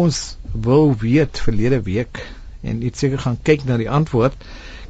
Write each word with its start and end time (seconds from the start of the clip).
ons 0.00 0.18
wil 0.66 0.94
weet 1.00 1.40
verlede 1.44 1.82
week 1.86 2.22
en 2.66 2.82
iets 2.86 3.02
seker 3.02 3.20
gaan 3.24 3.38
kyk 3.48 3.66
na 3.68 3.76
die 3.80 3.90
antwoord 3.90 4.36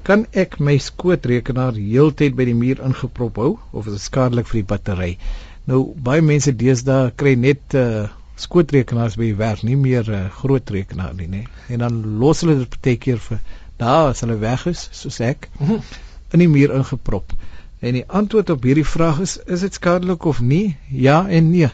kan 0.06 0.24
ek 0.42 0.56
my 0.64 0.76
skootrekenaar 0.80 1.76
heeltyd 1.76 2.36
by 2.38 2.46
die 2.48 2.56
muur 2.56 2.80
ingeprop 2.86 3.40
hou 3.42 3.50
of 3.76 3.88
is 3.90 3.98
dit 3.98 4.04
skadelik 4.06 4.48
vir 4.48 4.60
die 4.62 4.68
battery? 4.72 5.10
Nou 5.68 5.80
baie 6.08 6.22
mense 6.24 6.54
deesdae 6.56 7.10
kry 7.20 7.34
net 7.38 7.76
uh, 7.78 8.06
skootrekenaars 8.40 9.18
by 9.20 9.28
die 9.28 9.38
werk 9.40 9.64
nie 9.66 9.76
meer 9.76 10.06
'n 10.08 10.16
uh, 10.16 10.30
groot 10.40 10.72
rekenaar 10.76 11.12
nie 11.18 11.28
nê 11.34 11.42
en 11.68 11.84
dan 11.84 12.00
los 12.22 12.40
hulle 12.44 12.56
dit 12.62 12.78
baie 12.80 12.96
keer 13.04 13.20
vir 13.26 13.42
daar 13.82 14.14
as 14.14 14.24
hulle 14.24 14.38
weg 14.40 14.66
is 14.72 14.88
soos 15.02 15.20
ek 15.20 15.50
mhm. 15.58 15.84
in 16.32 16.44
die 16.44 16.48
muur 16.48 16.72
ingeprop. 16.78 17.36
En 17.80 17.96
die 17.96 18.06
antwoord 18.08 18.50
op 18.56 18.64
hierdie 18.64 18.86
vraag 18.86 19.20
is 19.26 19.36
is 19.46 19.66
dit 19.66 19.74
skadelik 19.74 20.24
of 20.24 20.40
nie? 20.40 20.76
Ja 20.88 21.26
en 21.28 21.50
nee 21.50 21.70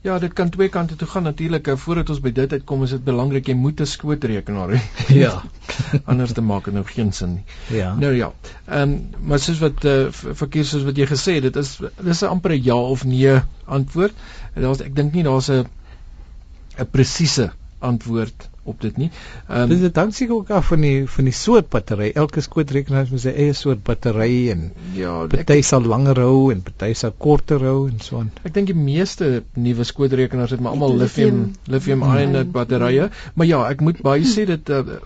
Ja, 0.00 0.18
dit 0.18 0.32
kan 0.32 0.48
twee 0.48 0.68
kante 0.68 0.96
toe 0.96 1.08
gaan 1.08 1.22
natuurlik. 1.22 1.66
Eh, 1.68 1.76
voordat 1.76 2.10
ons 2.10 2.20
by 2.24 2.32
dit 2.32 2.52
uitkom, 2.52 2.82
is 2.86 2.94
dit 2.96 3.02
belangrik 3.04 3.46
jy 3.46 3.54
moet 3.54 3.80
'n 3.80 3.86
skootrekenaar 3.86 4.72
hê. 4.72 4.80
Ja. 5.12 5.42
Anders 6.10 6.32
te 6.32 6.40
maak 6.40 6.64
dit 6.64 6.74
nou 6.74 6.84
geen 6.84 7.12
sin 7.12 7.34
nie. 7.34 7.44
Ja. 7.78 7.94
Nou 7.94 8.12
ja. 8.16 8.32
Ehm 8.64 8.82
um, 8.82 9.10
maar 9.20 9.38
soos 9.38 9.58
wat 9.58 9.84
eh 9.84 10.06
uh, 10.06 10.34
verkeer 10.42 10.64
soos 10.64 10.82
wat 10.88 10.96
jy 10.96 11.06
gesê 11.06 11.34
het, 11.36 11.42
dit 11.42 11.56
is 11.56 11.78
dis 12.02 12.22
'n 12.22 12.32
amper 12.32 12.52
'n 12.52 12.62
ja 12.62 12.76
of 12.76 13.04
nee 13.04 13.40
antwoord. 13.64 14.14
Daar's 14.54 14.80
ek 14.80 14.96
dink 14.96 15.12
nie 15.12 15.22
daar's 15.22 15.50
'n 15.50 15.66
'n 16.78 16.90
presiese 16.90 17.50
antwoord 17.78 18.49
op 18.62 18.80
dit 18.80 18.96
nie. 18.96 19.10
Ehm 19.48 19.72
um, 19.72 19.80
dit 19.80 19.96
hang 19.96 20.12
seker 20.14 20.34
ook 20.34 20.50
af 20.50 20.66
van 20.66 20.84
die 20.84 21.08
van 21.08 21.24
die 21.24 21.34
soort 21.34 21.68
battery. 21.72 22.10
Elke 22.14 22.40
skootrekenaar 22.44 23.06
het 23.08 23.22
sy 23.22 23.32
eie 23.32 23.54
soort 23.56 23.82
battery 23.86 24.50
en 24.52 24.70
ja, 24.96 25.14
party 25.32 25.60
sal 25.66 25.86
langer 25.88 26.20
hou 26.20 26.50
en 26.52 26.62
party 26.66 26.92
sal 26.94 27.14
korter 27.16 27.64
hou 27.64 27.88
en 27.88 28.00
so 28.04 28.20
aan. 28.20 28.30
Ek 28.44 28.54
dink 28.54 28.70
die 28.72 28.76
meeste 28.76 29.42
nuwe 29.56 29.86
skootrekenaars 29.88 30.56
het 30.56 30.60
maar 30.60 30.76
almal 30.76 30.96
lithium 31.00 31.50
lithium 31.72 32.04
ion 32.04 32.36
mm. 32.36 32.52
batterye, 32.52 33.10
maar 33.34 33.48
ja, 33.48 33.64
ek 33.70 33.84
moet 33.86 34.02
baie 34.04 34.28
sê 34.28 34.46
dit 34.48 34.72
uh, 34.76 34.98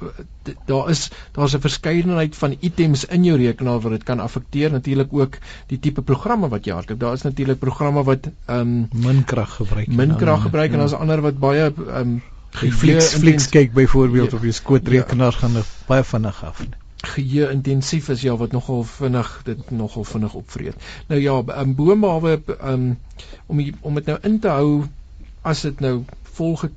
daar 0.66 0.90
is 0.90 1.07
daar's 1.32 1.54
'n 1.54 1.60
verskeidenheid 1.60 2.36
van 2.36 2.57
items 2.60 3.07
in 3.07 3.24
jou 3.24 3.38
rekenaar 3.38 3.80
wat 3.80 3.92
dit 3.92 4.02
kan 4.02 4.20
affekteer 4.20 4.70
natuurlik 4.70 5.12
ook 5.12 5.38
die 5.66 5.79
tipe 5.79 6.02
programme 6.02 6.48
wat 6.48 6.64
jy 6.64 6.73
hardloop. 6.73 7.01
Daar 7.01 7.12
is 7.12 7.23
natuurlik 7.23 7.59
programme 7.59 8.04
wat 8.04 8.29
ehm 8.46 8.60
um, 8.60 8.88
min 8.92 9.24
krag 9.24 9.54
gebruik. 9.54 9.88
Min 9.88 10.16
krag 10.16 10.42
gebruik 10.42 10.70
en 10.70 10.79
ja. 10.79 10.79
daar's 10.79 11.01
ander 11.01 11.20
wat 11.20 11.38
baie 11.38 11.73
ehm 11.73 12.01
um, 12.01 12.23
Flix 12.55 13.15
Flix 13.19 13.49
kyk 13.49 13.73
byvoorbeeld 13.74 14.30
ja, 14.30 14.37
op 14.37 14.43
jou 14.43 14.52
skootrekenaar 14.52 15.33
ja. 15.33 15.38
gaan 15.38 15.63
baie 15.87 16.05
vinnig 16.05 16.45
af. 16.45 16.63
Geheue 17.05 17.51
intensief 17.51 18.09
is 18.09 18.23
ja 18.23 18.37
wat 18.37 18.52
nogal 18.52 18.85
vinnig 18.85 19.41
dit 19.45 19.71
nogal 19.71 20.05
vinnig 20.05 20.35
opvreet. 20.35 20.77
Nou 21.09 21.21
ja, 21.21 21.43
um, 21.60 21.75
boomhawe 21.75 22.41
um, 22.63 22.99
om 23.47 23.57
die, 23.57 23.75
om 23.80 23.95
dit 23.95 24.07
nou 24.07 24.19
in 24.23 24.38
te 24.38 24.49
hou 24.49 24.85
as 25.43 25.60
dit 25.66 25.80
nou 25.80 26.05
vol 26.35 26.55
ge, 26.59 26.71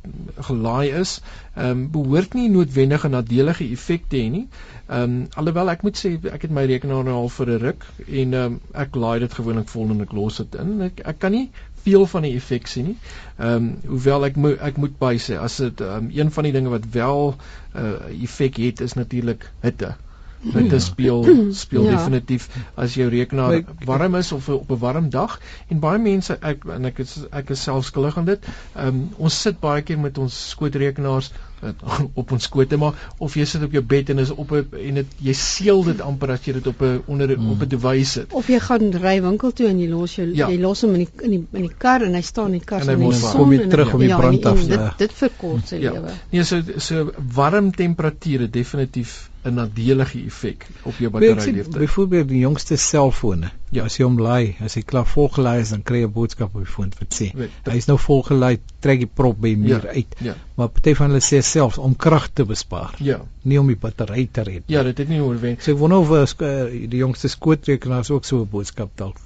gelaai 0.49 0.89
is, 0.99 1.19
ehm 1.55 1.69
um, 1.69 1.85
behoort 1.93 2.33
nie 2.37 2.49
noodwendig 2.53 3.05
'n 3.07 3.15
nadelige 3.15 3.69
effek 3.75 4.09
te 4.09 4.17
hê 4.17 4.29
nie. 4.33 4.47
Ehm 4.87 5.03
um, 5.03 5.15
alhoewel 5.41 5.71
ek 5.73 5.85
moet 5.87 6.01
sê 6.01 6.11
ek 6.33 6.41
het 6.47 6.53
my 6.57 6.65
rekenaar 6.69 7.05
nou 7.07 7.15
al 7.21 7.31
vir 7.37 7.53
'n 7.53 7.63
ruk 7.63 7.87
en 8.07 8.33
ehm 8.33 8.43
um, 8.43 8.59
ek 8.73 8.95
laai 8.95 9.19
dit 9.19 9.33
gewoonlik 9.39 9.69
vol 9.69 9.89
en 9.95 10.01
ek 10.01 10.13
los 10.19 10.37
dit 10.37 10.59
in. 10.65 10.81
Ek 10.89 11.01
ek 11.13 11.19
kan 11.19 11.31
nie 11.31 11.49
veel 11.87 12.07
van 12.13 12.27
die 12.27 12.33
effek 12.35 12.67
sien 12.67 12.91
nie. 12.91 12.97
Ehm 13.37 13.53
um, 13.53 13.69
hoewel 13.93 14.27
ek 14.27 14.41
mo 14.43 14.55
ek 14.69 14.81
moet 14.81 14.97
by 14.99 15.15
sê 15.27 15.37
as 15.39 15.59
dit 15.63 15.85
um, 15.85 16.11
een 16.13 16.33
van 16.35 16.49
die 16.49 16.55
dinge 16.55 16.73
wat 16.73 16.91
wel 16.97 17.31
'n 17.31 17.85
uh, 17.85 18.23
effek 18.23 18.59
het 18.63 18.83
is 18.89 18.99
natuurlik 18.99 19.49
hitte. 19.61 19.95
Dit 20.41 20.71
ja. 20.71 20.79
speel 20.79 21.23
speel 21.63 21.83
ja. 21.83 21.95
definitief 21.95 22.47
as 22.75 22.93
jou 22.93 23.09
rekenaar 23.09 23.63
warm 23.85 24.15
is 24.15 24.31
of 24.31 24.49
op 24.49 24.71
'n 24.71 24.79
warm 24.83 25.09
dag 25.09 25.39
en 25.67 25.79
baie 25.79 25.99
mense 25.99 26.37
ek 26.41 26.65
en 26.75 26.85
ek 26.85 26.99
is 27.05 27.17
ek 27.31 27.49
is 27.49 27.63
self 27.63 27.85
skuldig 27.85 28.17
aan 28.17 28.29
dit. 28.29 28.45
Ehm 28.75 28.87
um, 28.87 29.09
ons 29.17 29.41
sit 29.41 29.59
baie 29.59 29.81
keer 29.81 29.99
met 29.99 30.17
ons 30.17 30.49
skootrekenaars 30.49 31.31
op 32.19 32.31
ons 32.31 32.43
skote 32.43 32.77
maar 32.77 32.97
of 33.23 33.35
jy 33.37 33.45
sit 33.49 33.63
op 33.65 33.73
jou 33.73 33.83
bed 33.83 34.09
en 34.13 34.19
is 34.23 34.31
op 34.31 34.51
'n 34.51 34.65
en 34.77 34.99
dit 35.01 35.13
jy 35.29 35.33
seël 35.33 35.83
dit 35.83 36.01
amper 36.01 36.31
as 36.31 36.45
jy 36.45 36.53
dit 36.59 36.67
op 36.67 36.81
'n 36.81 37.01
onder 37.07 37.33
mm. 37.37 37.51
op 37.51 37.61
'n 37.61 37.69
device 37.69 38.11
sit. 38.11 38.33
Of 38.33 38.47
jy 38.47 38.59
gaan 38.59 38.91
ry 38.91 39.21
winkel 39.21 39.51
toe 39.51 39.67
en 39.67 39.79
jy 39.79 39.89
los 39.89 40.15
jou 40.15 40.27
ja. 40.33 40.49
jy 40.49 40.59
los 40.61 40.81
hom 40.81 40.95
in 40.95 41.05
die 41.05 41.09
in 41.23 41.31
die 41.31 41.43
in 41.53 41.67
die 41.67 41.77
kar 41.77 42.01
en 42.01 42.13
hy 42.13 42.21
staan 42.21 42.53
in 42.53 42.59
die 42.59 42.65
kar 42.65 42.81
en 42.81 43.01
hy 43.01 43.11
kom 43.31 43.49
weer 43.49 43.69
terug 43.69 43.93
om 43.93 43.99
die 43.99 44.09
ja, 44.09 44.17
brand 44.17 44.45
af. 44.45 44.61
Ja, 44.61 44.67
dit 44.75 44.97
dit 44.97 45.13
verkort 45.13 45.67
sy 45.67 45.81
ja. 45.81 45.91
lewe. 45.91 46.13
Nee, 46.31 46.43
so 46.43 46.61
so 46.77 47.11
warm 47.35 47.71
temperature 47.71 48.49
definitief 48.49 49.29
'n 49.47 49.53
nadelige 49.53 50.19
effek 50.25 50.67
op 50.83 50.97
jou 50.97 51.11
batteryleeftyd. 51.11 51.77
Byvoorbeeld 51.77 52.27
die 52.27 52.39
jongste 52.39 52.75
selfone. 52.75 53.51
Ja, 53.69 53.83
as 53.83 53.97
jy 53.97 54.05
hom 54.05 54.19
laai, 54.19 54.55
as 54.63 54.77
hy 54.79 54.81
klaar 54.87 55.07
volgelaai 55.07 55.59
is, 55.61 55.69
dan 55.75 55.83
kry 55.83 56.01
jy 56.01 56.07
'n 56.07 56.13
boodskap 56.15 56.55
op 56.55 56.63
die 56.63 56.71
foon 56.71 56.91
wat 56.99 57.13
sê, 57.19 57.31
hy 57.63 57.75
is 57.75 57.87
nou 57.87 57.97
volgelaai, 57.99 58.59
trek 58.79 58.99
die 58.99 59.11
prop 59.13 59.39
by 59.41 59.55
meer 59.55 59.83
ja, 59.83 59.93
uit. 59.99 60.15
Ja. 60.23 60.35
Maar 60.55 60.69
party 60.69 60.93
van 60.95 61.11
hulle 61.11 61.23
sê 61.23 61.41
selfs 61.41 61.77
om 61.77 61.95
krag 61.95 62.29
te 62.33 62.45
bespaar. 62.45 62.95
Ja. 62.99 63.21
Nie 63.43 63.59
om 63.59 63.67
die 63.67 63.79
battery 63.79 64.27
te 64.31 64.43
red. 64.43 64.63
Ja, 64.67 64.83
dit 64.83 64.97
het 64.97 65.09
nie 65.09 65.21
oorwen. 65.21 65.57
So 65.59 65.71
ek 65.71 65.77
wonder 65.77 65.97
of 65.97 66.11
uh, 66.41 66.65
die 66.71 67.03
jongste 67.03 67.27
skootrekenaars 67.27 68.11
ook 68.11 68.25
so 68.25 68.41
'n 68.41 68.49
boodskap 68.49 68.91
dalk 68.95 69.17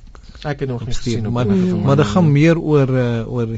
ek 0.41 0.59
het 0.59 0.69
nog 0.69 0.85
nie 0.85 0.95
gesien 0.95 1.31
maar 1.31 1.45
maar 1.85 1.95
dit 1.95 2.05
gaan 2.05 2.31
meer 2.31 2.59
oor 2.59 2.89
uh, 2.89 3.33
oor 3.33 3.57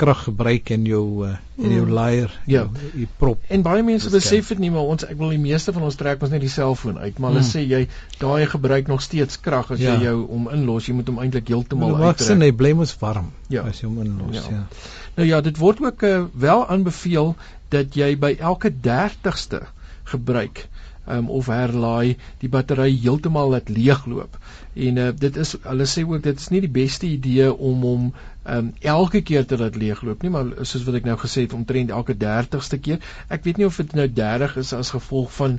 krag 0.00 0.22
gebruik 0.28 0.70
in 0.74 0.86
jou 0.88 1.04
uh, 1.26 1.34
in 1.60 1.74
jou 1.74 1.84
mm. 1.84 1.92
laaier 1.96 2.32
ja 2.48 2.62
die 2.94 3.08
prop 3.20 3.42
en 3.52 3.64
baie 3.66 3.82
mense 3.86 4.12
besef 4.12 4.52
dit 4.54 4.62
nie 4.62 4.70
maar 4.74 4.88
ons 4.94 5.04
ek 5.06 5.18
wil 5.20 5.34
die 5.34 5.42
meeste 5.42 5.74
van 5.76 5.84
ons 5.88 5.98
trek 6.00 6.22
ons 6.24 6.32
net 6.32 6.42
die 6.44 6.52
selfoon 6.52 6.98
uit 6.98 7.18
maar 7.18 7.34
hulle 7.34 7.44
mm. 7.44 7.50
sê 7.50 7.64
jy 7.66 7.82
daai 8.22 8.46
gebruik 8.54 8.88
nog 8.92 9.04
steeds 9.04 9.40
krag 9.44 9.74
as 9.76 9.82
ja. 9.82 9.94
jy 9.94 10.10
jou 10.10 10.16
om 10.38 10.48
inlos 10.56 10.88
jy 10.88 10.96
moet 10.96 11.12
hom 11.12 11.20
eintlik 11.24 11.52
heeltemal 11.52 11.94
uittrek 11.94 12.06
maak 12.06 12.24
sin 12.30 12.46
hy 12.46 12.50
bly 12.62 12.72
mos 12.80 12.96
warm 13.02 13.32
ja. 13.52 13.66
as 13.68 13.82
jy 13.82 13.90
hom 13.90 14.00
inlos 14.06 14.40
ja. 14.40 14.46
ja 14.56 14.64
nou 15.18 15.28
ja 15.28 15.40
dit 15.44 15.60
word 15.60 15.84
ook 15.84 16.06
uh, 16.08 16.16
wel 16.48 16.66
aanbeveel 16.76 17.34
dat 17.74 17.96
jy 17.96 18.14
by 18.18 18.34
elke 18.38 18.72
30ste 18.88 19.66
gebruik 20.10 20.66
um, 21.06 21.30
of 21.30 21.46
herlaai 21.46 22.16
die 22.42 22.48
battery 22.48 22.90
heeltemal 22.96 23.50
laat 23.54 23.68
leegloop 23.68 24.36
en 24.74 24.96
uh, 24.96 25.10
dit 25.16 25.36
is 25.36 25.56
hulle 25.62 25.86
sê 25.86 26.04
ook 26.06 26.22
dit 26.22 26.38
is 26.38 26.50
nie 26.54 26.60
die 26.60 26.74
beste 26.82 27.06
idee 27.06 27.52
om 27.54 27.86
hom 27.86 28.12
um, 28.44 28.70
elke 28.80 29.20
keer 29.22 29.46
te 29.46 29.58
laat 29.60 29.76
leegloop 29.76 30.22
nie, 30.22 30.30
maar 30.32 30.52
soos 30.62 30.84
wat 30.86 31.00
ek 31.00 31.08
nou 31.08 31.16
gesê 31.20 31.44
het 31.46 31.56
omtrent 31.56 31.92
elke 31.94 32.16
30ste 32.18 32.80
keer. 32.82 33.02
Ek 33.28 33.44
weet 33.46 33.60
nie 33.60 33.68
of 33.68 33.76
dit 33.80 33.92
nou 33.98 34.06
30 34.20 34.56
is 34.62 34.72
as 34.76 34.92
gevolg 34.94 35.32
van 35.36 35.58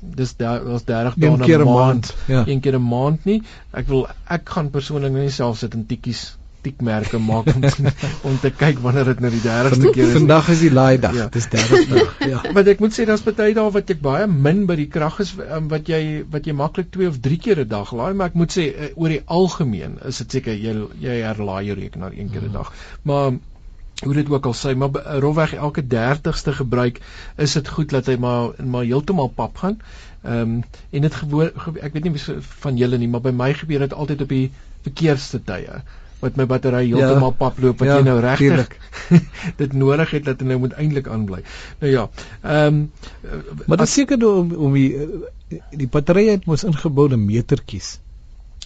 dis 0.00 0.34
daar 0.40 0.64
was 0.66 0.86
30 0.88 1.18
dae 1.22 1.30
'n 1.30 1.38
maand, 1.38 1.68
maand 1.68 2.14
ja. 2.26 2.44
een 2.46 2.60
keer 2.60 2.78
'n 2.78 2.88
maand 2.88 3.24
nie. 3.24 3.42
Ek 3.72 3.86
wil 3.86 4.08
ek 4.26 4.48
gaan 4.56 4.70
persoonlik 4.70 5.12
nie 5.12 5.30
self 5.30 5.58
sit 5.58 5.74
en 5.74 5.86
tikkies 5.86 6.37
tikmerke 6.62 7.18
maak 7.22 7.48
om, 7.52 7.64
om 8.28 8.38
te 8.42 8.50
kyk 8.50 8.80
wanneer 8.84 9.10
dit 9.12 9.20
nou 9.24 9.30
die 9.32 9.42
30ste 9.44 9.92
keer 9.94 10.06
is. 10.06 10.16
Vandag 10.16 10.48
is 10.54 10.62
die 10.64 10.72
laai 10.72 10.98
dag. 11.02 11.16
Ja. 11.16 11.26
Dis 11.34 11.48
30 11.52 11.90
dag. 11.92 12.14
ja. 12.32 12.40
Maar 12.54 12.70
ek 12.74 12.82
moet 12.84 12.96
sê 12.96 13.06
daar's 13.08 13.24
baie 13.26 13.54
dae 13.56 13.66
wat 13.74 13.92
ek 13.94 14.00
baie 14.04 14.26
min 14.30 14.64
by 14.70 14.78
die 14.80 14.88
krag 14.92 15.20
is 15.24 15.34
um, 15.38 15.68
wat 15.72 15.90
jy 15.90 16.24
wat 16.32 16.48
jy 16.48 16.56
maklik 16.58 16.90
2 16.96 17.12
of 17.12 17.20
3 17.24 17.38
keer 17.44 17.62
'n 17.64 17.68
dag 17.68 17.92
laai, 17.92 18.12
maar 18.14 18.32
ek 18.32 18.40
moet 18.40 18.54
sê 18.54 18.66
uh, 18.70 18.90
oor 18.96 19.14
die 19.14 19.22
algemeen 19.26 19.98
is 20.08 20.18
dit 20.24 20.38
seker 20.38 20.58
jy 20.58 20.74
jy 21.02 21.20
herlaai 21.26 21.62
jou 21.70 21.78
rekenaar 21.78 22.16
een 22.16 22.32
keer 22.32 22.48
'n 22.48 22.56
dag. 22.58 22.72
Maar 23.02 23.38
hoe 23.98 24.14
dit 24.14 24.28
ook 24.30 24.46
al 24.46 24.54
sê, 24.54 24.76
maar 24.78 24.94
rofweg 25.18 25.54
elke 25.54 25.82
30ste 25.82 26.52
gebruik 26.54 27.00
is 27.36 27.52
dit 27.58 27.68
goed 27.68 27.90
dat 27.90 28.06
hy 28.06 28.16
maar 28.16 28.54
maar 28.62 28.86
heeltemal 28.86 29.28
pap 29.34 29.56
gaan. 29.56 29.78
Ehm 30.22 30.40
um, 30.40 30.64
en 30.90 31.06
dit 31.06 31.14
gewoon 31.14 31.50
ek 31.80 31.92
weet 31.92 32.04
nie 32.04 32.40
van 32.62 32.76
julle 32.76 32.98
nie, 32.98 33.08
maar 33.08 33.22
by 33.22 33.30
my 33.30 33.52
gebeur 33.54 33.86
dit 33.86 33.94
altyd 33.94 34.22
op 34.22 34.28
die 34.28 34.50
verkeerste 34.82 35.40
tye 35.44 35.82
wat 36.20 36.36
my 36.40 36.46
battery 36.50 36.84
heeltemal 36.88 37.30
ja, 37.30 37.38
pap 37.38 37.60
loop 37.62 37.78
wat 37.82 37.88
ja, 37.88 37.98
jy 38.00 38.06
nou 38.08 38.18
regtig 38.24 38.72
dit 39.60 39.76
nodig 39.78 40.10
het 40.16 40.26
dat 40.26 40.42
hy 40.42 40.50
nou 40.50 40.58
moet 40.64 40.74
eintlik 40.80 41.08
aanbly. 41.08 41.44
Nou 41.82 41.92
ja. 41.92 42.08
Ehm 42.42 42.82
um, 42.82 42.82
maar 43.66 43.84
dit 43.84 43.94
seker 43.94 44.26
om 44.26 44.52
om 44.54 44.74
die 44.74 44.90
die 45.70 45.88
battery 45.88 46.28
het 46.28 46.46
mos 46.46 46.66
ingeboude 46.68 47.16
metertjies. 47.16 47.98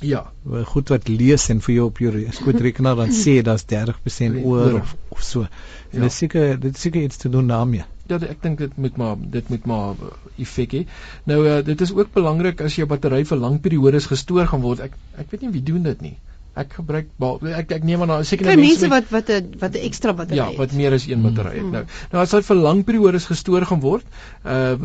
Ja, 0.03 0.25
goed 0.67 0.91
wat 0.91 1.07
lees 1.09 1.45
en 1.53 1.61
vir 1.63 1.75
jou 1.77 1.85
op 1.87 2.01
jou 2.03 2.25
skootrekenaar 2.35 2.97
dan 2.99 3.13
sê 3.15 3.37
daar's 3.47 3.63
30% 3.71 4.41
oor 4.43 4.81
of, 4.81 4.97
of 5.15 5.23
so. 5.23 5.47
En 5.93 6.01
ja. 6.01 6.09
dit 6.09 6.17
seker 6.17 6.59
dit 6.61 6.79
seker 6.79 7.03
iets 7.03 7.21
te 7.23 7.31
doen 7.31 7.47
daarmee. 7.47 7.85
Ja, 8.11 8.19
ek 8.19 8.43
dink 8.43 8.59
dit 8.59 8.75
moet 8.77 8.97
maar 8.99 9.15
dit 9.37 9.49
moet 9.49 9.69
maar 9.71 10.03
effek 10.43 10.75
hê. 10.75 10.83
Nou 11.31 11.39
uh, 11.47 11.61
dit 11.65 11.81
is 11.87 11.95
ook 11.95 12.11
belangrik 12.17 12.61
as 12.67 12.81
jou 12.81 12.89
battery 12.91 13.23
vir 13.29 13.39
lang 13.45 13.61
periodes 13.63 14.11
gestoor 14.11 14.51
gaan 14.51 14.65
word. 14.65 14.83
Ek 14.89 14.99
ek 15.23 15.31
weet 15.31 15.47
nie 15.47 15.55
wie 15.61 15.67
doen 15.71 15.87
dit 15.87 16.03
nie. 16.09 16.17
Ek 16.55 16.75
gebruik 16.79 17.09
ek 17.57 17.71
ek 17.79 17.85
neem 17.89 18.03
aan 18.05 18.25
seker 18.29 18.51
net 18.51 18.61
mense 18.61 18.89
wat 18.93 19.09
wat 19.11 19.31
'n 19.31 19.55
wat 19.59 19.73
'n 19.77 19.87
ekstra 19.89 20.13
battery 20.13 20.37
ja, 20.37 20.49
het. 20.51 20.53
Ja, 20.53 20.59
wat 20.59 20.73
meer 20.73 20.93
as 20.93 21.07
een 21.07 21.23
battery 21.23 21.57
het. 21.57 21.65
Mm. 21.65 21.71
Nou, 21.71 21.85
nou 22.13 22.23
as 22.23 22.31
dit 22.31 22.45
vir 22.45 22.57
lang 22.57 22.85
periodes 22.85 23.27
gestoor 23.27 23.65
gaan 23.67 23.81
word, 23.81 24.05
uh 24.45 24.77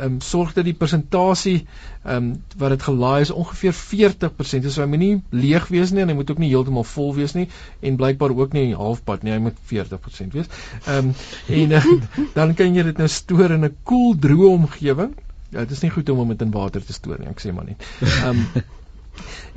um, 0.00 0.20
sorg 0.20 0.52
dat 0.56 0.64
die 0.66 0.74
persentasie 0.74 1.66
um 2.04 2.28
wat 2.60 2.74
dit 2.74 2.82
gelaai 2.82 3.20
is 3.20 3.30
ongeveer 3.30 3.74
40%. 3.74 4.68
So 4.68 4.82
hy 4.82 4.88
moet 4.90 5.02
nie 5.02 5.12
leeg 5.30 5.68
wees 5.72 5.92
nie 5.94 6.04
en 6.04 6.12
hy 6.12 6.16
moet 6.18 6.30
ook 6.30 6.40
nie 6.42 6.50
heeltemal 6.52 6.86
vol 6.86 7.12
wees 7.16 7.34
nie 7.36 7.48
en 7.80 7.98
blykbaar 8.00 8.34
ook 8.36 8.56
nie 8.56 8.74
halfpad 8.76 9.26
nie. 9.26 9.34
Hy 9.34 9.42
moet 9.48 9.60
40% 9.72 10.36
wees. 10.36 10.50
Um 10.90 11.12
en 11.48 11.76
uh, 11.78 11.92
dan 12.38 12.54
kan 12.58 12.74
jy 12.76 12.86
dit 12.90 13.02
nou 13.02 13.08
stoor 13.08 13.56
in 13.56 13.64
'n 13.64 13.76
koel, 13.82 14.14
cool, 14.14 14.18
droë 14.26 14.52
omgewing. 14.54 15.14
Ja, 15.50 15.60
dit 15.62 15.70
is 15.70 15.82
nie 15.82 15.90
goed 15.94 16.08
om 16.10 16.18
hom 16.18 16.28
met 16.28 16.42
in 16.42 16.50
water 16.50 16.84
te 16.84 16.92
stoor 16.92 17.18
nie, 17.18 17.30
ek 17.30 17.40
sê 17.40 17.54
maar 17.54 17.68
net. 17.68 17.82
Um 18.26 18.44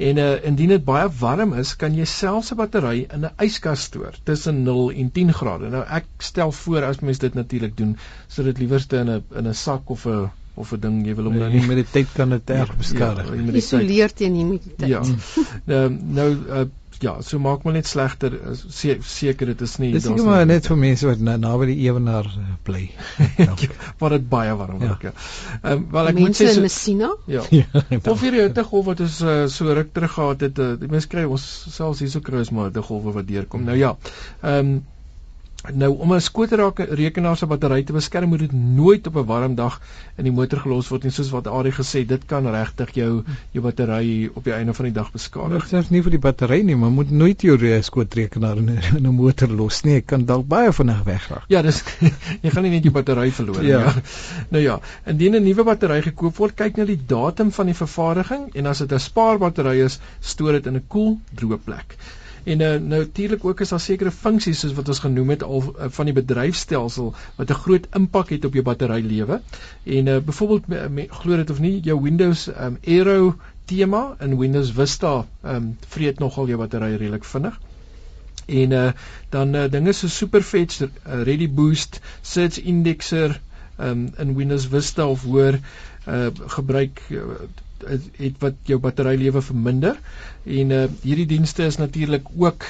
En 0.10 0.18
uh 0.18 0.46
indien 0.48 0.74
dit 0.74 0.84
baie 0.84 1.10
warm 1.20 1.54
is, 1.54 1.76
kan 1.76 1.96
jy 1.96 2.06
selfs 2.06 2.52
'n 2.54 2.60
battery 2.62 3.06
in 3.14 3.26
'n 3.26 3.46
yskas 3.46 3.84
stoor 3.90 4.16
tussen 4.24 4.64
0 4.64 4.92
en 4.92 5.12
10 5.12 5.34
grade. 5.34 5.70
Nou 5.70 5.84
ek 6.00 6.06
stel 6.18 6.52
voor 6.52 6.84
as 6.84 7.00
mens 7.00 7.20
dit 7.20 7.34
natuurlik 7.34 7.78
doen, 7.78 7.98
sodat 8.28 8.58
liewerste 8.58 8.98
in 8.98 9.10
'n 9.10 9.24
in 9.36 9.48
'n 9.48 9.54
sak 9.54 9.90
of 9.90 10.06
'n 10.06 10.30
of 10.56 10.74
'n 10.74 10.80
ding 10.80 11.06
jy 11.08 11.16
wil 11.16 11.26
hom 11.26 11.34
nee, 11.34 11.42
nou 11.42 11.52
nie 11.54 11.68
met 11.68 11.82
die 11.84 11.92
tyd 11.92 12.08
kan 12.14 12.30
dit 12.30 12.50
erg 12.50 12.76
beskadig. 12.78 13.30
Ja, 13.30 13.42
ja, 13.42 13.52
Isoleer 13.62 14.14
teen 14.14 14.36
humiditeit. 14.36 14.90
Ja. 14.90 15.02
nou 15.72 15.90
nou 16.20 16.30
uh 16.34 16.66
ja, 17.00 17.22
so 17.22 17.40
maak 17.40 17.64
maar 17.64 17.74
net 17.78 17.88
slegter 17.88 18.34
seker 18.60 19.52
dit 19.54 19.62
is 19.62 19.76
nie 19.80 19.92
Dis 19.96 20.08
nie 20.10 20.24
maar 20.26 20.46
net 20.48 20.68
vir 20.68 20.80
mense 20.80 21.08
wat 21.08 21.22
naby 21.24 21.40
na 21.40 21.70
die 21.70 21.78
ewenaar 21.88 22.28
eh, 22.28 22.52
bly. 22.68 22.84
Ja. 23.40 23.56
Waar 24.00 24.16
dit 24.18 24.28
baie 24.30 24.54
warm 24.60 24.80
word. 24.82 25.08
Ja. 25.08 25.14
Ehm 25.62 25.72
um, 25.78 25.88
wel 25.94 26.12
ek 26.12 26.20
mense 26.20 26.28
moet 26.28 26.42
sê 26.42 26.54
so, 26.56 26.64
Messina? 26.66 27.10
Ja. 27.32 27.44
ja 27.60 27.66
of 28.04 28.24
hierdie 28.26 28.44
hittegolf 28.44 28.88
wat 28.92 29.04
ons 29.06 29.20
uh, 29.24 29.40
so 29.52 29.74
ruk 29.80 29.94
terug 29.96 30.16
gehad 30.18 30.48
het, 30.48 30.60
uh, 30.60 30.76
die 30.80 30.92
mense 30.92 31.12
kry 31.12 31.26
ons 31.26 31.46
selfs 31.72 32.04
hierso 32.04 32.24
kry 32.26 32.44
ons 32.44 32.54
maar 32.56 32.72
hittegolwe 32.72 33.16
wat 33.20 33.28
deurkom. 33.32 33.68
Nou 33.70 33.78
ja. 33.80 33.96
Ehm 34.42 34.74
um, 34.76 34.80
Nou 35.68 35.90
om 36.00 36.14
'n 36.14 36.22
skootrekenaar 36.22 37.38
se 37.38 37.46
battery 37.46 37.84
te 37.84 37.94
beskerm 37.94 38.30
moet 38.30 38.40
dit 38.40 38.52
nooit 38.52 39.08
op 39.08 39.16
'n 39.16 39.26
warm 39.26 39.56
dag 39.56 39.82
in 40.16 40.24
die 40.24 40.32
motor 40.32 40.60
gelos 40.60 40.88
word 40.88 41.04
nie 41.04 41.12
soos 41.12 41.30
wat 41.30 41.48
Ari 41.48 41.72
gesê 41.72 42.06
dit 42.06 42.26
kan 42.26 42.48
regtig 42.48 42.94
jou 42.94 43.24
jou 43.52 43.64
battery 43.64 44.30
op 44.34 44.44
die 44.44 44.54
einde 44.54 44.74
van 44.74 44.86
die 44.86 44.94
dag 44.94 45.12
beskadig. 45.12 45.70
Dit 45.70 45.84
is 45.84 45.90
nie 45.90 46.02
vir 46.02 46.12
die 46.12 46.20
battery 46.20 46.62
nie, 46.62 46.76
maar 46.76 46.92
moet 46.92 47.12
nooit 47.12 47.42
jou 47.42 47.82
skootrekenaar 47.82 48.58
in 48.58 48.80
'n 49.08 49.16
motor 49.16 49.50
los 49.50 49.84
nie. 49.84 49.94
Dit 49.94 50.06
kan 50.06 50.26
dalk 50.26 50.48
baie 50.48 50.72
vinnig 50.74 51.04
wegraak. 51.04 51.44
Ja, 51.48 51.62
dis 51.62 51.84
jy 52.44 52.50
gaan 52.50 52.64
nie 52.64 52.72
net 52.72 52.84
jou 52.84 52.94
battery 52.94 53.32
verloor 53.32 53.62
nie. 53.62 53.68
Ja. 53.68 53.80
ja. 53.80 53.94
Nou 54.50 54.64
ja, 54.64 54.80
indien 55.06 55.36
'n 55.36 55.44
nuwe 55.44 55.64
battery 55.64 56.02
gekoop 56.02 56.36
word, 56.38 56.56
kyk 56.56 56.78
na 56.78 56.86
die 56.86 57.02
datum 57.06 57.52
van 57.52 57.66
die 57.66 57.76
vervaardiging 57.76 58.56
en 58.56 58.66
as 58.66 58.78
dit 58.78 58.94
'n 58.94 59.00
spaarbattery 59.00 59.82
is, 59.82 60.00
stoor 60.20 60.52
dit 60.52 60.66
in 60.66 60.76
'n 60.76 60.84
koel, 60.88 61.04
cool, 61.04 61.20
droë 61.36 61.58
plek. 61.64 61.98
En 62.44 62.60
uh, 62.60 62.76
natuurlik 62.76 63.46
ook 63.46 63.60
is 63.60 63.70
daar 63.70 63.80
sekere 63.80 64.12
funksies 64.12 64.60
soos 64.60 64.74
wat 64.74 64.88
ons 64.88 65.00
genoem 65.00 65.30
het 65.30 65.44
al 65.44 65.64
uh, 65.64 65.86
van 65.90 66.06
die 66.06 66.14
bedryfstelsel 66.14 67.14
wat 67.36 67.50
'n 67.50 67.62
groot 67.64 67.88
impak 67.96 68.30
het 68.30 68.46
op 68.46 68.54
jou 68.54 68.64
batterylewe. 68.64 69.42
En 69.84 70.08
uh, 70.08 70.18
byvoorbeeld 70.18 70.64
glo 71.10 71.36
dit 71.36 71.50
of 71.50 71.60
nie, 71.60 71.80
jou 71.80 72.02
Windows 72.02 72.48
um, 72.48 72.78
Aero 72.86 73.36
tema 73.66 74.16
in 74.20 74.38
Windows 74.38 74.72
Vista 74.72 75.26
um, 75.46 75.78
vreet 75.88 76.20
nogal 76.20 76.48
jou 76.48 76.58
battery 76.58 76.96
redelik 76.96 77.24
vinnig. 77.24 77.60
En 78.46 78.72
uh, 78.72 78.92
dan 79.30 79.56
uh, 79.56 79.70
dinge 79.70 79.94
so 79.94 80.08
Superfetch, 80.08 80.82
uh, 80.82 80.90
Ready 81.04 81.50
Boost, 81.50 82.00
Search 82.22 82.58
Indexer 82.58 83.42
um, 83.80 84.10
in 84.18 84.36
Windows 84.36 84.66
Vista 84.66 85.08
of 85.08 85.24
hoor 85.24 85.60
uh, 86.08 86.28
gebruik 86.48 87.02
uh, 87.10 87.22
het 87.88 88.40
wat 88.44 88.58
jou 88.70 88.80
batterylewe 88.80 89.42
verminder 89.42 90.00
en 90.46 90.74
uh, 90.76 90.86
hierdie 91.04 91.28
dienste 91.30 91.66
is 91.66 91.80
natuurlik 91.82 92.28
ook 92.38 92.66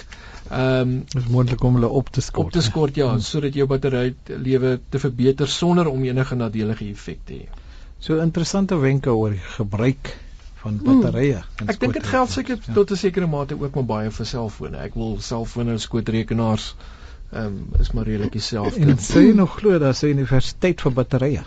ehm 0.50 0.92
um, 0.92 0.94
is 1.18 1.28
moontlik 1.30 1.64
om 1.64 1.76
hulle 1.78 1.88
op 1.88 2.08
te 2.10 2.22
skort 2.26 2.48
op 2.48 2.52
te 2.52 2.62
skort 2.66 2.96
ja 2.96 3.10
hmm. 3.10 3.22
sodat 3.22 3.54
jou 3.54 3.68
batterylewe 3.70 4.80
te 4.90 5.00
verbeter 5.00 5.48
sonder 5.48 5.88
om 5.88 6.04
enige 6.04 6.36
nadelige 6.36 6.88
effek 6.90 7.20
te 7.26 7.34
hê. 7.34 7.60
So 8.00 8.18
interessante 8.24 8.80
wenke 8.80 9.14
oor 9.14 9.36
gebruik 9.58 10.16
van 10.64 10.80
hmm. 10.80 10.86
batterye. 10.86 11.44
Hmm. 11.58 11.70
Ek 11.70 11.80
dink 11.80 11.94
dit 11.94 12.08
geld 12.08 12.32
seker 12.34 12.58
ja. 12.58 12.74
tot 12.74 12.92
'n 12.92 12.98
sekere 12.98 13.28
mate 13.28 13.60
ook 13.62 13.76
maar 13.76 13.86
baie 13.86 14.12
vir 14.12 14.26
selfone. 14.26 14.78
Ek 14.78 14.98
wil 14.98 15.20
selfone 15.22 15.78
en 15.78 15.80
skootrekenaars 15.80 16.74
ehm 16.74 16.99
um, 17.34 17.70
is 17.80 17.92
maar 17.92 18.06
redelik 18.06 18.32
dieselfde. 18.32 18.80
En 18.80 18.98
sê 18.98 19.24
jy 19.28 19.34
nog 19.38 19.56
glo 19.60 19.80
daar's 19.80 20.04
'n 20.04 20.14
universiteit 20.18 20.82
vir 20.82 20.92
batterye? 20.92 21.42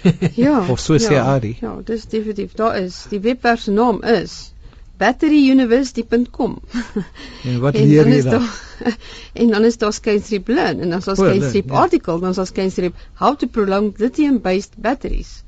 ja. 0.44 0.60
Of 0.68 0.80
so 0.80 0.98
sê 0.98 1.12
ja, 1.12 1.24
Ari. 1.34 1.56
Ja, 1.60 1.80
dis 1.84 2.06
definitief. 2.06 2.54
Daar 2.54 2.78
is 2.78 3.06
die 3.10 3.20
webwerf 3.20 3.60
se 3.60 3.70
naam 3.70 4.02
is 4.02 4.52
batteryuniversity.com. 4.98 6.58
en 7.48 7.60
wat 7.60 7.74
leer 7.78 8.08
jy 8.08 8.22
daar? 8.22 8.48
en 9.40 9.50
dan 9.50 9.64
is 9.64 9.78
daar 9.78 9.92
skynstreep 9.92 10.48
learn 10.48 10.80
en 10.80 10.90
dan 10.90 10.98
is 10.98 11.04
daar 11.04 11.16
skynstreep 11.16 11.68
ja. 11.70 11.74
article, 11.74 12.20
dan 12.20 12.34
is 12.34 12.36
daar 12.36 12.50
skynstreep 12.50 12.94
how 13.14 13.36
to 13.36 13.46
prolong 13.46 13.92
lithium 13.98 14.40
based 14.40 14.74
batteries. 14.76 15.42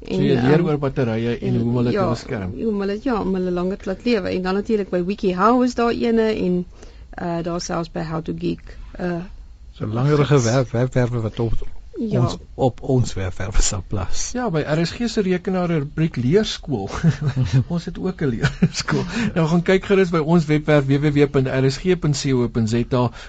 En 0.00 0.16
so 0.16 0.22
jy 0.22 0.40
leer 0.40 0.60
um, 0.60 0.66
oor 0.70 0.80
batterye 0.80 1.36
en, 1.36 1.54
en 1.54 1.60
hoe 1.60 1.76
hulle 1.76 1.92
ja, 1.92 2.02
te 2.04 2.16
beskerm. 2.16 2.56
Hoe 2.56 2.72
hulle 2.80 2.98
ja, 3.02 3.20
om 3.20 3.36
hulle 3.36 3.52
langer 3.52 3.84
laat 3.84 4.04
lewe 4.04 4.32
en 4.32 4.42
dan 4.42 4.60
natuurlik 4.60 4.92
by 4.92 5.02
WikiHow 5.04 5.62
is 5.64 5.76
daar 5.76 5.92
ene 5.92 6.32
en 6.32 6.64
uh 7.22 7.42
daar 7.42 7.60
selfs 7.60 7.90
by 7.90 8.04
How 8.04 8.22
to 8.22 8.34
Geek 8.38 8.76
uh 9.00 9.24
so 9.72 9.86
langerige 9.86 10.40
werk 10.42 10.70
webwerwe 10.70 11.20
wat 11.20 11.40
op 11.40 11.52
ja. 11.98 12.20
ons 12.20 12.36
op 12.54 12.80
ons 12.80 13.14
webwerwe 13.16 13.62
sal 13.62 13.82
plas. 13.88 14.30
Ja, 14.36 14.50
by 14.52 14.60
RSG 14.64 15.08
se 15.12 15.20
rekenaar 15.24 15.68
rubriek 15.72 16.16
leerskool. 16.20 16.90
ons 17.74 17.84
het 17.88 17.98
ook 17.98 18.20
'n 18.22 18.28
leerskool. 18.34 19.04
nou 19.34 19.46
gaan 19.52 19.62
kyk 19.62 19.84
gerus 19.84 20.10
by 20.10 20.18
ons 20.18 20.44
webwerf 20.48 20.84
www.rsg.co.za 20.86 22.02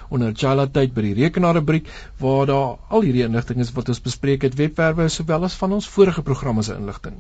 onder 0.10 0.32
Chala 0.36 0.68
tyd 0.68 0.94
by 0.94 1.02
die 1.10 1.14
rekenaar 1.24 1.56
rubriek 1.60 1.88
waar 2.18 2.46
daar 2.46 2.78
al 2.90 3.02
hierdie 3.02 3.26
inligting 3.28 3.60
is 3.60 3.72
wat 3.72 3.90
ons 3.90 4.02
bespreek 4.02 4.42
het 4.42 4.56
webwerwe 4.56 5.10
sowel 5.10 5.44
as 5.44 5.56
van 5.64 5.72
ons 5.80 5.88
vorige 5.88 6.22
programme 6.22 6.64
se 6.64 6.74
inligting. 6.76 7.16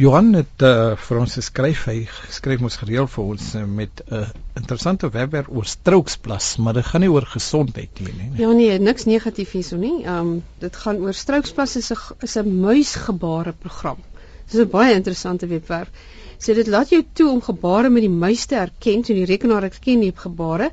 Johan 0.00 0.30
het 0.32 0.62
uh, 0.64 0.94
vir 0.96 1.18
ons 1.20 1.34
geskryf, 1.36 1.82
hy 1.90 2.06
skryf 2.32 2.62
ons 2.64 2.78
gereeld 2.80 3.10
vir 3.12 3.24
ons 3.34 3.48
uh, 3.58 3.64
met 3.68 4.00
'n 4.06 4.22
uh, 4.22 4.28
interessante 4.56 5.10
webwerf 5.12 5.50
oor 5.52 5.68
Strouksplas, 5.68 6.56
maar 6.56 6.78
dit 6.78 6.86
gaan 6.88 7.04
nie 7.04 7.10
oor 7.12 7.26
gesondheid 7.28 8.00
nie, 8.00 8.14
nie. 8.16 8.28
Ja 8.40 8.52
nee, 8.56 8.78
niks 8.80 9.04
negatief 9.04 9.52
hierso 9.52 9.76
nie. 9.76 9.98
Ehm 10.06 10.30
um, 10.30 10.30
dit 10.64 10.76
gaan 10.84 11.02
oor 11.04 11.12
Strouksplas 11.12 11.76
is 11.76 11.92
'n 11.92 12.24
is 12.24 12.38
'n 12.40 12.56
muisgebare 12.60 13.52
program. 13.52 14.00
Dit 14.46 14.54
is 14.54 14.64
'n 14.64 14.70
baie 14.70 14.94
interessante 14.94 15.46
webwerf. 15.46 15.92
So 16.38 16.54
dit 16.54 16.66
laat 16.66 16.88
jou 16.88 17.04
toe 17.12 17.28
om 17.28 17.42
gebare 17.42 17.90
met 17.90 18.02
die 18.02 18.16
muis 18.24 18.46
te 18.46 18.54
herken, 18.54 19.04
so 19.04 19.12
die 19.12 19.28
rekenaar 19.28 19.62
herken 19.62 20.00
die 20.00 20.12
gebare 20.16 20.70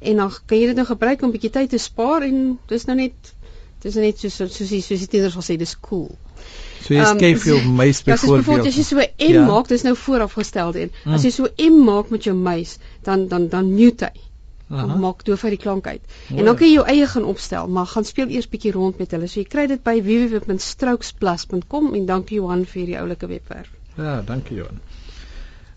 en 0.00 0.16
dan 0.16 0.32
kan 0.46 0.58
jy 0.58 0.66
dit 0.66 0.76
nou 0.76 0.86
gebruik 0.86 1.22
om 1.22 1.28
'n 1.28 1.32
bietjie 1.36 1.52
tyd 1.60 1.70
te 1.70 1.78
spaar 1.78 2.22
en 2.22 2.58
dis 2.68 2.86
nou 2.86 2.96
net 2.96 3.34
dis 3.82 3.94
net 3.94 4.18
soos 4.18 4.34
soos 4.34 4.68
die, 4.68 4.80
soos 4.80 4.98
die 4.98 5.12
tieners 5.12 5.34
wil 5.34 5.44
sê 5.44 5.58
dis 5.58 5.76
cool. 5.80 6.16
So 6.82 6.94
jy 6.94 7.04
skryf 7.06 7.46
jou 7.46 7.58
um, 7.60 7.70
muis 7.78 8.02
byvoorbeeld. 8.02 8.64
Ja, 8.64 8.70
as 8.70 8.76
jy 8.76 8.82
so 8.82 8.98
'n 8.98 9.30
M 9.30 9.32
ja. 9.38 9.46
maak, 9.46 9.68
dis 9.68 9.82
nou 9.86 9.94
voorafgestel 9.96 10.72
dit. 10.72 10.90
Mm. 11.04 11.14
As 11.14 11.22
jy 11.22 11.30
so 11.30 11.46
'n 11.46 11.72
M 11.72 11.84
maak 11.84 12.10
met 12.10 12.24
jou 12.24 12.36
muis, 12.36 12.78
dan 13.02 13.28
dan 13.28 13.48
dan 13.48 13.74
mute 13.74 14.10
hy. 14.10 14.20
Dan 14.72 15.00
maak 15.00 15.24
doof 15.24 15.42
hy 15.44 15.50
die 15.52 15.60
klank 15.60 15.86
uit. 15.86 16.00
Oh, 16.30 16.38
en 16.38 16.44
dan 16.48 16.56
kan 16.56 16.66
jy 16.66 16.74
jou 16.74 16.86
eie 16.88 17.06
gaan 17.06 17.24
opstel, 17.28 17.68
maar 17.68 17.86
gaan 17.86 18.04
speel 18.08 18.28
eers 18.32 18.48
bietjie 18.48 18.72
rond 18.72 18.98
met 18.98 19.10
hulle. 19.10 19.28
So 19.28 19.40
jy 19.40 19.46
kry 19.54 19.66
dit 19.68 19.82
by 19.84 19.98
www.strokesplus.com 20.06 21.94
en 21.94 22.06
dankie 22.06 22.40
Johan 22.40 22.64
vir 22.64 22.86
die 22.86 22.98
oulike 22.98 23.28
webwerf. 23.28 23.68
Ja, 23.96 24.22
dankie 24.22 24.56
Johan. 24.56 24.80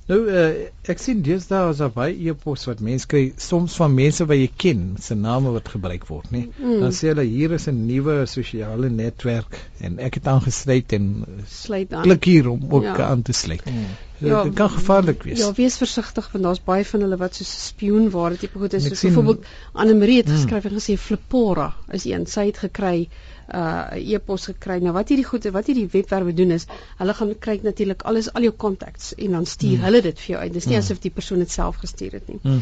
Nou 0.05 0.19
uh, 0.29 0.49
ek 0.85 0.99
sien 1.01 1.21
dis 1.25 1.47
daar 1.49 1.71
as 1.71 1.79
by 1.95 2.11
e-pos 2.13 2.67
wat 2.69 2.81
mense 2.85 3.07
kry 3.09 3.23
soms 3.41 3.73
van 3.81 3.95
mense 3.97 4.27
wat 4.29 4.37
jy 4.37 4.49
ken 4.63 4.83
se 5.01 5.17
name 5.17 5.53
wat 5.55 5.71
gebruik 5.73 6.05
word 6.11 6.29
nê. 6.35 6.43
Mm. 6.59 6.75
Dan 6.83 6.93
sê 6.93 7.09
hulle 7.09 7.25
hier 7.25 7.55
is 7.57 7.65
'n 7.71 7.87
nuwe 7.87 8.19
sosiale 8.29 8.91
netwerk 8.93 9.57
en 9.81 9.97
ek 9.97 10.19
het 10.19 10.29
aangesluit 10.29 10.93
en 10.99 11.07
sluit 11.49 11.93
aan. 11.93 12.05
Klik 12.05 12.29
hier 12.29 12.49
om 12.53 12.67
ook 12.69 12.85
ja. 12.85 13.09
aan 13.09 13.25
te 13.25 13.33
sluit. 13.33 13.65
Mm. 13.65 13.89
Ja, 14.17 14.43
dit 14.43 14.53
kan 14.53 14.69
gevaarlik 14.69 15.23
wees. 15.23 15.39
Ja, 15.39 15.51
wees 15.53 15.77
versigtig 15.77 16.27
want 16.31 16.43
daar's 16.43 16.63
baie 16.63 16.85
van 16.85 17.01
hulle 17.03 17.17
wat 17.17 17.35
so 17.35 17.43
'n 17.43 17.51
spioen 17.51 18.09
ware 18.09 18.37
tipe 18.37 18.59
goed 18.59 18.73
is. 18.73 18.87
So, 18.87 19.07
byvoorbeeld 19.07 19.45
Anne 19.73 19.93
Marie 19.93 20.17
het 20.17 20.27
mm. 20.27 20.35
geskryf 20.35 20.65
en 20.65 20.77
gesê 20.79 20.97
Flipora 20.97 21.73
is 21.91 22.05
een. 22.05 22.27
Sy 22.27 22.45
het 22.45 22.57
gekry 22.57 23.09
uh 23.53 23.93
e-pos 23.93 24.45
gekry. 24.45 24.79
Nou 24.81 24.93
wat 24.93 25.09
hierdie 25.09 25.25
goede, 25.25 25.51
wat 25.51 25.67
hierdie 25.69 25.87
webwerwe 25.91 26.33
doen 26.33 26.51
is, 26.51 26.65
hulle 26.97 27.13
gaan 27.13 27.35
kyk 27.39 27.63
natuurlik 27.63 28.01
alles 28.01 28.31
al 28.33 28.41
jou 28.41 28.53
contacts 28.57 29.13
en 29.15 29.31
dan 29.31 29.45
stuur 29.45 29.77
mm. 29.77 29.83
hulle 29.83 30.01
dit 30.01 30.19
vir 30.19 30.33
jou 30.33 30.41
uit. 30.41 30.53
Dis 30.53 30.65
nie 30.65 30.77
mm. 30.77 30.81
asof 30.81 30.99
die 30.99 31.11
persoon 31.11 31.39
dit 31.39 31.51
self 31.51 31.75
gestuur 31.75 32.11
het 32.11 32.27
nie. 32.27 32.39
Mm. 32.41 32.61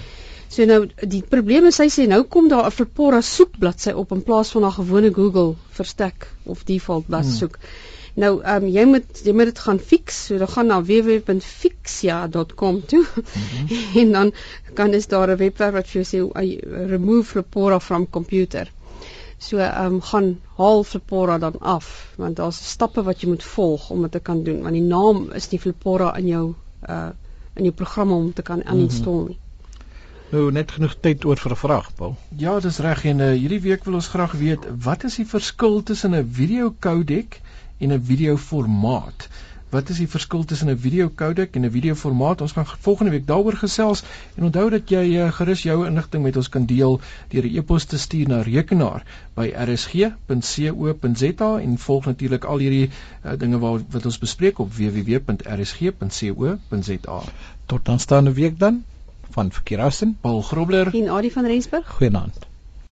So 0.54 0.66
nou 0.66 0.90
die 1.10 1.24
probleem 1.30 1.66
is 1.66 1.80
hy 1.82 1.88
sê 1.94 2.08
nou 2.10 2.24
kom 2.24 2.50
daar 2.52 2.68
'n 2.68 2.76
Flipora 2.76 3.22
soekbladsy 3.22 3.96
op 4.04 4.12
in 4.12 4.24
plaas 4.24 4.52
van 4.52 4.66
'n 4.66 4.72
gewone 4.72 5.14
Google 5.14 5.56
verstek 5.70 6.28
of 6.44 6.64
default 6.64 7.08
blad 7.08 7.26
mm. 7.26 7.32
soek. 7.32 7.60
Nou 8.14 8.44
ehm 8.44 8.64
um, 8.64 8.70
jy 8.70 8.86
moet 8.86 9.22
jy 9.26 9.34
moet 9.34 9.46
dit 9.50 9.60
gaan 9.60 9.80
fix. 9.80 10.26
So 10.26 10.38
dan 10.38 10.48
gaan 10.48 10.68
na 10.70 10.84
www.fixia.com 10.84 12.86
toe. 12.86 13.06
Mm 13.06 13.24
-hmm. 13.24 13.68
en 14.02 14.12
dan 14.12 14.34
kan 14.74 14.94
is 14.94 15.08
daar 15.08 15.30
'n 15.30 15.38
webwerf 15.38 15.74
wat 15.74 15.88
vir 15.88 16.02
jou 16.02 16.10
sê 16.12 16.18
remove 16.90 17.24
Flipora 17.24 17.80
from 17.80 18.10
computer. 18.10 18.72
So 19.38 19.58
ehm 19.58 19.86
um, 19.86 20.02
gaan 20.02 20.40
haal 20.58 20.84
Flipora 20.84 21.38
dan 21.38 21.60
af 21.60 22.14
want 22.16 22.36
daar's 22.36 22.70
stappe 22.70 23.04
wat 23.04 23.22
jy 23.22 23.28
moet 23.28 23.44
volg 23.44 23.90
om 23.90 24.02
dit 24.02 24.12
te 24.12 24.20
kan 24.20 24.44
doen 24.44 24.62
want 24.62 24.74
die 24.74 24.82
naam 24.82 25.32
is 25.32 25.50
nie 25.50 25.60
Flipora 25.60 26.18
in 26.18 26.28
jou 26.28 26.54
uh 26.90 27.10
in 27.56 27.64
jou 27.64 27.74
program 27.74 28.12
om 28.12 28.34
te 28.34 28.42
kan 28.42 28.62
uninstall 28.72 29.20
mhm. 29.20 29.28
nie. 29.28 29.38
Nou 30.34 30.52
net 30.52 30.72
genoeg 30.72 30.96
tyd 31.00 31.26
oor 31.26 31.38
vir 31.38 31.52
'n 31.52 31.56
vraag, 31.56 31.96
Paul. 31.96 32.16
Ja, 32.38 32.60
dis 32.60 32.80
reg 32.80 33.06
en 33.06 33.20
uh, 33.20 33.38
hierdie 33.38 33.62
week 33.62 33.84
wil 33.84 33.94
ons 33.94 34.08
graag 34.08 34.32
weet 34.32 34.60
wat 34.86 35.04
is 35.04 35.16
die 35.16 35.26
verskil 35.26 35.84
tussen 35.84 36.16
'n 36.16 36.30
video 36.32 36.76
codec 36.80 37.42
en 37.84 37.94
'n 37.98 38.04
video 38.12 38.38
formaat? 38.38 39.30
wat 39.74 39.90
is 39.90 39.98
die 40.02 40.10
verskil 40.10 40.44
tussen 40.50 40.70
'n 40.70 40.78
video 40.78 41.10
codec 41.22 41.56
en 41.56 41.66
'n 41.66 41.72
video 41.72 41.94
formaat? 41.96 42.42
Ons 42.42 42.52
gaan 42.52 42.66
volgende 42.88 43.12
week 43.12 43.28
daaroor 43.28 43.58
gesels 43.58 44.04
en 44.36 44.44
onthou 44.44 44.70
dat 44.70 44.90
jy 44.90 45.06
uh, 45.18 45.32
gerus 45.40 45.64
jou 45.64 45.88
inligting 45.88 46.24
met 46.24 46.38
ons 46.38 46.50
kan 46.50 46.66
deel 46.66 47.02
deur 47.30 47.44
'n 47.44 47.56
e-pos 47.58 47.86
te 47.86 47.98
stuur 47.98 48.28
na 48.28 48.42
rekenaar 48.42 49.06
by 49.36 49.48
rsg.co.za 49.66 51.60
en 51.60 51.78
volg 51.78 52.06
natuurlik 52.06 52.44
al 52.44 52.58
hierdie 52.58 52.90
uh, 52.90 52.94
dinge 53.38 53.60
wat 53.60 53.82
wat 53.98 54.06
ons 54.06 54.20
bespreek 54.20 54.60
op 54.60 54.74
www.rsg.co.za. 54.74 56.00
Tot 57.66 57.90
aanstaande 57.90 58.34
week 58.34 58.60
dan 58.60 58.84
van 59.32 59.52
Verkeerausen, 59.52 60.18
Paul 60.22 60.42
Grobler 60.42 60.96
en 60.96 61.10
Adie 61.10 61.32
van 61.32 61.46
Rensburg. 61.46 61.90
Goeienaand. 61.90 62.53